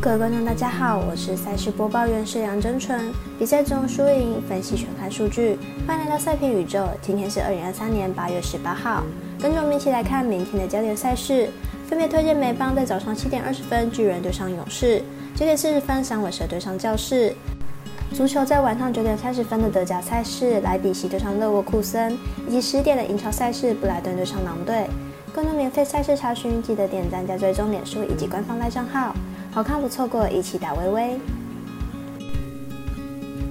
[0.00, 3.10] 各位观众，大家好，我是赛事播报员是杨真纯。
[3.38, 6.86] 比赛中输赢分析全看数据，欢迎来到赛评宇宙。
[7.00, 9.02] 今天是二零二三年八月十八号，
[9.40, 11.48] 跟着我们一起来看明天的焦点赛事。
[11.88, 15.02] 分别推荐美邦在早上七点二十分巨人对上勇士，
[15.34, 17.34] 九点四十分响尾蛇对上教士。
[18.12, 22.16] 足球在晚上九点三十分的德甲赛事莱比锡对上勒沃库森，
[22.46, 24.86] 以及十点的英超赛事布莱顿对上狼队。
[25.32, 29.14] 更多免费赛事查询，记得点赞加追踪脸书以及官方赖账号。
[29.54, 31.16] 好看不错过，一起打微微。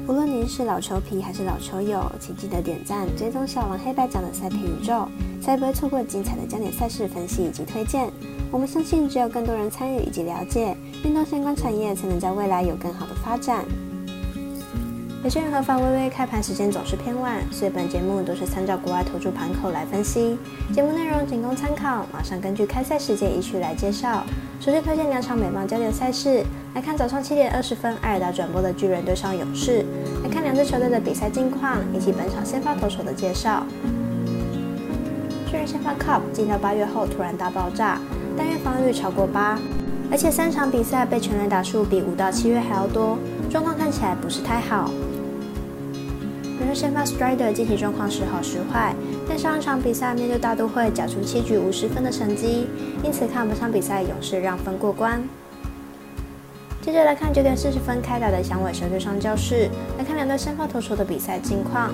[0.05, 5.07] 无论您是老球皮还是老球友，请记得点赞、追踪小王黑白奖的赛评宇宙，
[5.41, 8.11] 才不会错过精彩的焦点赛事分析以及推荐。
[8.51, 13.63] 我们相信，只有更多人参与以及了解运动相关产业，才能在未来有更好的发展。
[15.23, 20.37] 有些人和法微微开盘时间总是偏晚，所以本节目都是参照国外投注盘口来分析。
[20.73, 24.21] 节目内容仅供参考，马上根据开赛时间依序来介绍。
[24.59, 26.43] 首先推荐两场美邦焦点赛事，
[26.75, 29.85] 来看早上七点二十分艾尔达转播的巨人对上勇士，
[30.25, 33.65] 来看两支球队的比赛近况以及本场先发投手的介绍。
[35.49, 37.97] 巨人先发 Cup 进到八月后突然大爆炸，
[38.37, 39.57] 单月防御超过八，
[40.11, 43.17] 而且三场比赛被全垒打数比五到七月还要多，
[43.49, 44.91] 状况看起来不是太好。
[46.73, 48.95] 先发 Strider 近期状况时好时坏。
[49.27, 52.67] 在上一场比赛面对大都会，缴出七局五十分的成绩，
[53.03, 55.21] 因此看本场比赛勇士让分过关。
[56.81, 61.93] 接着来看九点四十分开打的响尾蛇对上教室，来看两队先发投手的比赛近况。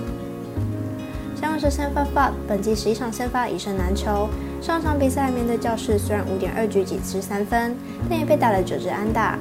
[1.40, 4.28] 响尾蛇先发 Fat 本季十一场先发一胜难求，
[4.62, 7.76] 上一场比赛面对教室虽然五点二局仅失三分，
[8.10, 9.38] 但也被打了九支安打。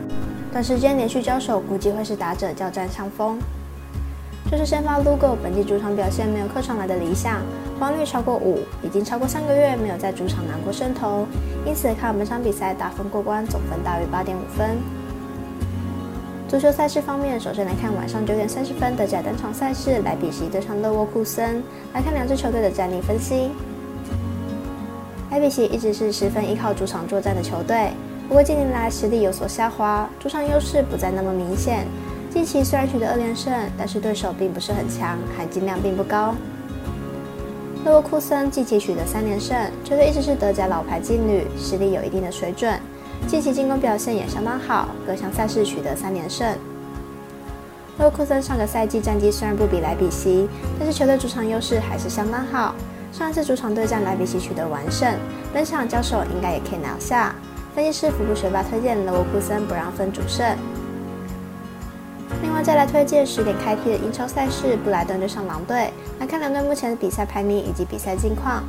[0.52, 3.38] 短时间连续交手，估计会是打者较占上风。
[4.50, 7.42] 就是先发 Lugo 本季主场表现没有客场来的理想。
[7.78, 11.26] 防率超过五，已经超过三个月没有在主场拿过胜投，
[11.66, 14.78] 因此看本场比赛打分过关，总分大于八点五分。
[16.48, 23.50] 足球赛事方面，首先来看晚上九点三十分的甲单场赛事，莱比锡对上勒沃库森，来看两支球队的战力分析。
[25.30, 27.90] 莱比锡一直是十分依靠主场作战的球队，
[28.26, 31.86] 不过近年来实力有所下滑，主场优势不再那么明显。
[32.38, 36.36] 近期虽然取得二连胜，但是对手并不是很强，含金量并不高。
[37.84, 42.78] 勒沃库森近期取得三连胜，球队一直是德甲老牌劲旅，实力有一定的水准。
[43.26, 46.46] 近期进攻表现也相当好，各项赛事取得三连胜。
[47.98, 52.72] 勒沃库森上个赛季战绩虽然不比莱比锡，但是球队主场优势还是相当好。
[53.10, 55.12] 上一次主场对战莱比锡取得完胜，
[55.52, 57.34] 本场交手应该也可以拿下。
[57.74, 60.56] 分析师福布学霸推荐勒沃库森不让分主胜。
[62.42, 65.92] 另外再来推荐十点开踢的英超赛事，布莱顿对上狼队。
[66.20, 68.62] 来看两队目前的比赛排名以及比赛近况。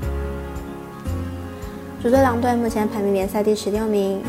[2.01, 4.21] 主队狼队目前排名联赛第十六名。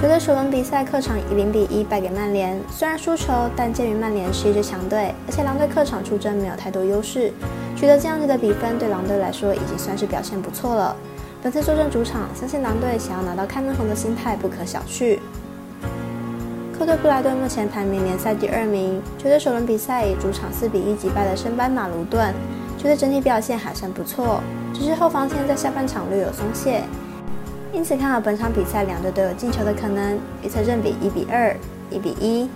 [0.00, 7.32] 球队首轮比赛客场以零比一败给曼联，虽然输球，但鉴于曼联是一支强队，而且狼队客场出征没有太多优势，
[7.74, 10.94] 取得这样子的比分对狼队来说已经算是表现不错了。
[11.42, 15.18] 本次坐镇主场，相信狼队想要拿到开门红的心态不可小觑。
[16.78, 22.32] 客队布莱顿目前排名联赛第二名，球队首轮比赛以主场四比一击败了升班马卢顿，
[22.76, 24.40] 球队整体表现还算不错，
[24.72, 26.84] 只是后防线在下半场略有松懈，
[27.72, 31.52] 因此看好本场比赛两队都有进球的可能，预测正比一比二、
[31.90, 32.48] 一比一。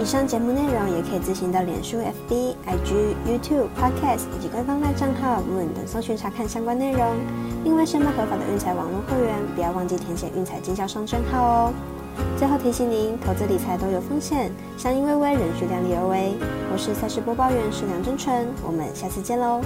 [0.00, 7.00] 以上节目内容也可以自行到脸书、FB、IG、YouTube、Podcast 以及官方外账号 Moon 等搜寻查看相关内容。
[7.62, 11.72] 另外，申办合法的运彩网络会员，不要忘记填写运彩经销商证号哦。
[12.38, 16.34] 最后提醒您，投资理财都有风险，相依微微，仍需量力而为。
[16.72, 19.60] 我是赛事播报员，是梁真纯，我们下次见喽。